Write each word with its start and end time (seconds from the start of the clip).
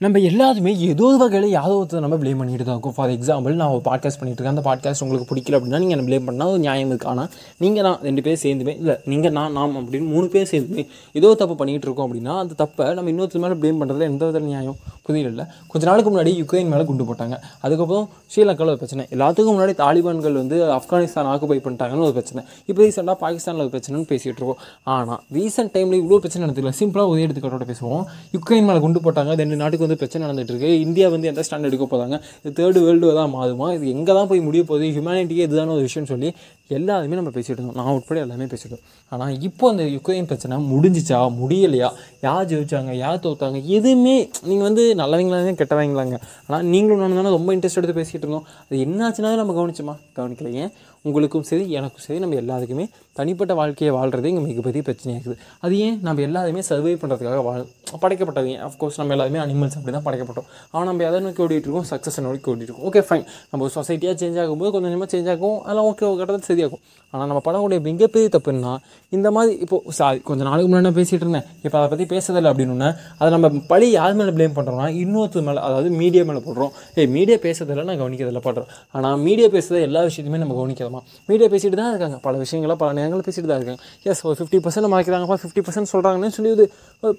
நம்ம 0.00 0.18
எல்லாருமே 0.18 0.72
ஏதோ 0.88 1.04
ஒரு 1.04 1.16
வகையில் 1.20 1.54
யாரோ 1.54 1.72
ஒருத்தர் 1.78 2.02
நம்ம 2.04 2.16
ப்ளேம் 2.16 2.40
பண்ணிட்டு 2.40 2.64
தான் 2.64 2.76
இருக்கும். 2.76 2.94
ஃபார் 2.96 3.12
எக்ஸாம்பிள் 3.14 3.56
நான் 3.60 3.72
ஒரு 3.76 3.82
பாட்காஸ்ட் 3.88 4.18
பண்ணிட்டு 4.20 4.38
இருக்கேன். 4.38 4.56
அந்த 4.56 4.62
பாட்காஸ்ட் 4.68 5.02
உங்களுக்கு 5.04 5.26
பிடிக்கல 5.30 5.56
அப்படின்னா 5.58 5.80
நீங்கள் 5.82 5.96
என்ன 5.96 6.04
ப்ளேம் 6.08 6.28
பண்ணால் 6.28 6.50
ஒரு 6.52 6.58
நியாயம் 6.58 6.90
இருக்கு. 6.92 7.08
ஆனால் 7.12 7.30
நீங்கள் 7.58 7.84
நான் 7.86 7.98
ரெண்டு 8.02 8.22
பேர் 8.26 8.38
சேர்ந்துமே 8.44 8.74
இல்லை 8.82 8.96
நீங்கள் 9.12 9.34
நான் 9.38 9.52
நாம் 9.52 9.74
அப்படின்னு 9.80 10.08
மூணு 10.14 10.28
பேர் 10.34 10.50
சேர்ந்துமே 10.52 10.84
ஏதோ 11.20 11.34
தப்பு 11.42 11.56
பண்ணிகிட்டு 11.60 11.88
இருக்கோம் 11.88 12.06
அப்படின்னா 12.08 12.36
அந்த 12.44 12.54
தப்பை 12.64 12.86
நம்ம 12.94 13.10
இன்னொருத்தர் 13.14 13.44
மேலே 13.46 13.58
ப்ளேம் 13.62 13.80
பண்ணுறது 13.82 14.10
எந்த 14.12 14.26
வித 14.30 14.38
நியாயம்? 14.38 14.78
புதிய 15.08 15.30
இல்லை. 15.32 15.44
கொஞ்ச 15.72 15.82
நாளுக்கு 15.88 16.10
முன்னாடி 16.12 16.32
யுக்ரைன் 16.40 16.70
மேலே 16.72 16.84
குண்டு 16.88 17.04
போட்டாங்க. 17.10 17.36
அதுக்கப்புறம் 17.64 18.06
ஸ்ரீலங்காவில் 18.32 18.72
ஒரு 18.74 18.80
பிரச்சனை. 18.82 19.04
எல்லாத்துக்கும் 19.14 19.56
முன்னாடி 19.56 19.74
தாலிபான்கள் 19.82 20.36
வந்து 20.42 20.56
ஆப்கானிஸ்தான் 20.78 21.28
ஆக்குபை 21.32 21.58
பண்ணிட்டாங்கன்னு 21.66 22.06
ஒரு 22.08 22.14
பிரச்சனை. 22.18 22.42
இப்போ 22.68 22.80
ரீசெண்டாக 22.84 23.16
பாகிஸ்தானில் 23.24 23.64
ஒரு 23.66 23.72
பிரச்சனைன்னு 23.74 24.08
பேசிகிட்டு 24.12 24.40
இருக்கோம். 24.40 24.60
ஆனால் 24.96 25.20
ரீசெண்ட் 25.38 25.72
டைமில் 25.76 25.98
இவ்வளோ 26.02 26.20
பிரச்சனை 26.24 26.42
நடந்துக்கல 26.46 26.74
சிம்பிளாக 26.80 27.12
ஒரு 27.12 27.22
எடுத்துக்காட்டோட 27.26 27.66
பேசுவோம். 27.72 28.04
யுக்ரைன் 28.36 28.68
மேலே 28.70 28.82
குண்டு 28.86 29.02
போட்டாங்க. 29.06 29.34
ரெண்டு 29.42 29.58
நாட்டுக்கு 29.62 29.86
வந்து 29.86 29.98
பிரச்சனை 30.02 30.22
நடந்துட்டு 30.26 30.54
இருக்கு. 30.54 30.72
இந்தியா 30.86 31.08
வந்து 31.14 31.30
எந்த 31.32 31.44
ஸ்டாண்ட் 31.48 31.70
எடுக்க 31.70 31.86
போகிறாங்க 31.94 32.16
இது 32.42 32.54
தேர்டு 32.60 32.82
வேர்ல்டு 32.86 33.14
தான் 33.20 33.32
மாறுமா? 33.36 33.68
இது 33.78 33.86
எங்கே 33.96 34.12
தான் 34.18 34.30
போய் 34.32 34.46
முடிய 34.48 34.62
போகுது? 34.70 34.86
ஹியூமனிட்டியே 34.96 35.46
இதுதான 35.48 35.74
ஒரு 35.78 35.84
விஷயம்னு 35.88 36.12
சொல்லி 36.14 36.30
எல்லாருமே 36.76 37.18
நம்ம 37.18 37.30
பேசிட்டு 37.34 37.58
இருந்தோம் 37.58 37.78
நான் 37.80 37.94
உட்பட 37.98 38.18
எல்லாமே 38.24 38.46
பேசிட்டோம் 38.52 38.82
ஆனால் 39.12 39.34
இப்போ 39.48 39.64
அந்த 39.72 39.84
யுக்ரைன் 39.94 40.28
பிரச்சனை 40.30 40.56
முடிஞ்சிச்சா? 40.72 41.18
முடியலையா? 41.40 41.88
யார் 42.26 42.48
ஜெயிச்சாங்க? 42.50 42.92
யார் 43.04 43.22
தோத்தாங்க? 43.26 43.58
எதுவுமே 43.76 44.16
நீங்கள் 44.48 44.66
வந்து 44.68 44.84
நல்லவங்களாங்க 45.02 45.54
கெட்டவங்களாங்க. 45.62 46.16
ஆனால் 46.46 46.64
நீங்களும் 46.72 47.02
நான் 47.02 47.18
தானே 47.20 47.32
ரொம்ப 47.36 47.50
இன்ட்ரெஸ்ட் 47.56 47.80
எடுத்து 47.80 47.96
பேசிகிட்டு 48.00 48.26
இருந்தோம். 48.26 48.46
அது 48.68 48.78
என்னாச்சுன்னா 48.86 49.32
நம்ம 49.42 49.56
கவனிச்சோமா? 49.58 49.94
கவனிக்கல 50.18 50.52
ஏன்? 50.62 50.72
உங்களுக்கும் 51.08 51.46
சரி 51.50 51.64
எனக்கும் 51.70 52.04
சரி 52.06 52.18
நம்ம 52.18 52.36
எல்லாத்துக்குமே 52.42 52.84
தனிப்பட்ட 53.12 53.52
வாழ்க்கையை 53.54 53.92
வாழ்கிறதே 53.96 54.30
இங்கே 54.32 54.44
மிகப்பெரிய 54.46 54.82
பிரச்சனையாக 54.88 55.18
இருக்குது 55.18 55.38
அது 55.60 55.74
ஏன்? 55.86 55.98
நம்ம 56.02 56.22
எல்லாருமே 56.28 56.62
சர்வை 56.70 56.94
பண்ணுறதுக்காக 57.02 57.42
வாழ் 57.48 57.64
படைக்கப்பட்டது. 58.04 58.52
அஃப்கோர்ஸ் 58.68 58.98
நம்ம 59.00 59.12
எல்லாருமே 59.16 59.40
அனிமல்ஸ் 59.44 59.76
அப்படி 59.78 59.94
தான் 59.96 60.06
படைக்கப்பட்டோம். 60.08 60.48
ஆனால் 60.72 60.88
நம்ம 60.90 61.04
எதை 61.08 61.20
நோக்கி 61.26 61.42
ஓடிட்டுருக்கோம் 61.46 61.88
சக்ஸஸ் 61.92 62.18
நோக்கி 62.26 62.50
ஓடிட்டுருக்கோம் 62.52 62.86
ஓகே 62.90 63.02
ஃபைன் 63.08 63.26
நம்ம 63.52 63.68
சொசைட்டியாக 63.76 64.16
சேஞ்ச் 64.22 64.38
ஆகும்போது 64.44 64.70
கொஞ்சம் 64.74 64.88
கொஞ்சமாக 64.88 65.10
சேஞ்ச் 65.14 65.30
ஆகும். 65.34 65.58
அதெல்லாம் 65.64 65.88
ஓகே 65.90 66.04
கட்டத்தில் 66.20 66.48
சரியாகும். 66.50 66.82
ஆனால் 67.12 67.28
நம்ம 67.30 67.40
படக்கூடிய 67.44 67.80
மிகப்பெரிய 67.88 68.28
தப்புன்னா 68.34 68.72
இந்த 69.16 69.28
மாதிரி 69.34 69.52
இப்போது 69.64 69.92
சாரி 69.98 70.18
கொஞ்சம் 70.28 70.48
நாளுக்கு 70.48 70.68
முன்னாடி 70.70 70.96
பேசிகிட்டு 70.98 71.24
இருந்தேன். 71.26 71.46
இப்போ 71.64 71.76
அதை 71.80 71.86
பற்றி 71.92 72.06
பேசுறதில்லை 72.14 72.50
அப்படின்னா 72.52 72.88
அதை 73.18 73.28
நம்ம 73.34 73.48
பழி 73.70 73.86
யார் 73.98 74.16
மேலே 74.18 74.32
ப்ளேம் 74.38 74.56
பண்ணுறோம்னா 74.58 74.88
இன்னொருத்தர் 75.02 75.46
மேலே 75.46 75.60
அதாவது 75.68 75.90
மீடியா 76.00 76.22
மேலே 76.30 76.40
போடுறோம். 76.48 76.72
ஏய் 76.98 77.08
மீடியா 77.16 77.36
பேசுறதில்ல 77.46 77.84
நான் 77.90 78.00
கவனிக்கிறதில்ல 78.02 78.42
பண்ணுறோம் 78.46 78.68
ஆனால் 78.98 79.16
மீடியா 79.26 79.48
பேசுகிற 79.54 79.80
எல்லா 79.88 80.02
விஷயத்தையுமே 80.08 80.40
நம்ம 80.42 80.56
கவனிக்கிறோமா? 80.58 81.00
மீடியா 81.30 81.48
பேசிட்டு 81.54 81.78
தான் 81.80 81.90
இருக்காங்க. 81.92 82.18
பல 82.26 82.36
விஷயங்களை 82.44 82.76
பல 82.82 82.90
நேரங்களில் 82.98 83.26
பேசிட்டு 83.28 83.48
தான் 83.52 83.60
இருக்காங்க. 83.60 83.80
எஸ் 84.10 84.22
ஒரு 84.28 84.36
ஃபிஃப்டி 84.40 84.60
பர்சன்ட் 84.66 84.90
மறைக்கிறாங்கப்பா 84.94 85.38
ஃபிஃப்டி 85.44 85.64
பர்சன்ட் 85.68 85.90
சொல்கிறாங்கன்னு 85.94 86.36
சொல்லி 86.38 86.52
இது 86.56 86.66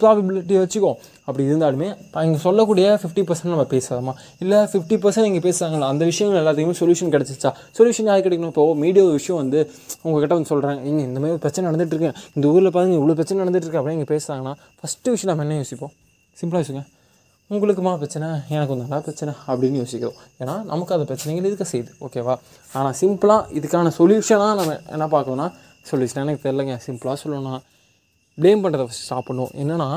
ப்ராபிலிட்டி 0.03 0.55
வச்சுக்கோ. 0.63 0.91
அப்படி 1.27 1.43
இருந்தாலுமே 1.49 1.87
இங்கே 2.27 2.39
சொல்லக்கூடிய 2.45 2.85
ஃபிஃப்டி 3.01 3.23
பர்சன்ட் 3.29 3.53
நம்ம 3.53 3.65
பேசாதமா 3.73 4.13
இல்லை 4.43 4.59
ஃபிஃப்டி 4.73 4.97
பர்சன்ட் 5.05 5.29
இங்கே 5.31 5.43
பேசுகிறாங்களா 5.47 5.89
அந்த 5.93 6.03
விஷயங்கள் 6.11 6.41
எல்லாத்தையுமே 6.41 6.75
சொல்யூஷன் 6.81 7.13
கிடச்சிச்சா 7.15 7.51
சொல்யூஷன் 7.79 8.09
யார் 8.11 8.25
கிடைக்கணும்? 8.27 8.53
இப்போ 8.55 8.65
மீடியா 8.83 9.05
விஷயம் 9.19 9.41
வந்து 9.43 9.59
உங்ககிட்ட 10.05 10.33
வந்து 10.37 10.51
சொல்கிறாங்க 10.53 10.79
இங்கே 10.91 11.03
இந்த 11.09 11.19
மாதிரி 11.23 11.41
பிரச்சனை 11.45 11.65
நடந்துட்டுருக்கேன் 11.69 12.15
இந்த 12.35 12.45
ஊரில் 12.53 12.75
பாருங்க 12.77 12.95
இவ்வளோ 13.01 13.17
பிரச்சனை 13.21 13.39
நடந்துட்டுருக்கு 13.43 13.81
அப்படின்னு 13.81 13.99
இங்கே 13.99 14.11
பேசுகிறாங்கன்னா 14.13 14.55
ஃபஸ்ட்டு 14.79 15.13
விஷயம் 15.15 15.31
நம்ம 15.33 15.45
என்ன 15.47 15.59
யோசிப்போம்? 15.63 15.93
சிம்பிளாக 16.37 16.61
யோசிங்க. 16.63 16.83
உங்களுக்குமா 17.51 17.91
பிரச்சனை? 18.01 18.27
எனக்கு 18.55 18.75
நல்லா 18.81 18.97
பிரச்சனை 19.05 19.31
அப்படின்னு 19.51 19.77
யோசிக்கிறோம். 19.81 20.17
ஏன்னா 20.41 20.55
நமக்கு 20.71 20.93
அந்த 20.95 21.05
பிரச்சனைகள் 21.11 21.47
இருக்க 21.49 21.65
செய்யுது. 21.71 21.91
ஓகேவா 22.05 22.35
ஆனால் 22.79 22.95
சிம்பிளாக 23.01 23.57
இதுக்கான 23.59 23.91
சொல்யூஷனாக 23.99 24.53
நம்ம 24.59 24.75
என்ன 24.95 25.05
பார்க்கணும்னா 25.15 25.47
சொல்யூஷன் 25.89 26.21
எனக்கு 26.25 26.43
தெரிலங்க 26.45 26.73
சிம்பிளாக 26.85 27.17
சொல்லணும்னா 27.23 27.59
ப்ளேம் 28.37 28.61
பண்ணுறத 28.63 28.83
ஃபஸ்ட் 28.87 29.05
ஸ்டாப் 29.05 29.27
பண்ணுவோம் 29.29 29.53
என்னென்னா 29.61 29.87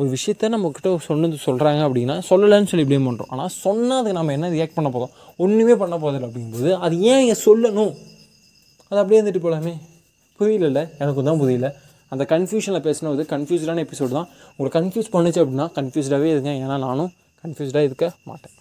ஒரு 0.00 0.08
விஷயத்த 0.16 0.50
நம்மக்கிட்ட 0.54 0.90
சொன்னது 1.08 1.36
சொல்கிறாங்க 1.46 1.80
அப்படின்னா 1.86 2.16
சொல்லலைன்னு 2.30 2.70
சொல்லி 2.72 2.86
ப்ளேம் 2.90 3.06
பண்ணுறோம் 3.08 3.30
ஆனால் 3.34 3.52
சொன்னால் 3.64 3.98
அதுக்கு 4.00 4.18
நம்ம 4.18 4.32
என்ன 4.36 4.50
ரியாக்ட் 4.56 4.76
பண்ண 4.76 4.90
போதும் 4.96 5.12
ஒன்றுமே 5.44 5.74
பண்ண 5.82 5.96
போதில்லை 6.04 6.26
அப்படிங்கும்போது 6.28 6.70
அது 6.86 6.94
ஏன் 7.10 7.20
இங்கே 7.24 7.36
சொல்லணும்? 7.46 7.92
அது 8.90 9.00
அப்படியே 9.02 9.20
இருந்துட்டு 9.20 9.42
போகலாமே 9.46 9.74
புரியல 10.40 10.82
எனக்கு 11.02 11.22
தான் 11.28 11.40
புரியல. 11.42 11.68
அந்த 12.12 12.24
கன்ஃபியூஷனில் 12.32 12.84
பேசினது 12.86 13.24
கன்ஃபியூஸ்டான 13.34 13.82
எபிசோடு 13.86 14.12
தான். 14.18 14.28
உங்களை 14.56 14.70
கன்ஃபியூஸ் 14.78 15.10
பண்ணுச்சு 15.16 15.40
அப்படின்னா 15.42 15.66
கன்ஃபியூஸ்டாகவே 15.78 16.30
இருங்க. 16.34 16.50
ஏன்னா 16.62 16.78
நானும் 16.86 17.10
கன்ஃபியூஸ்டாக 17.44 17.88
இருக்க 17.90 18.06
மாட்டேன். 18.30 18.54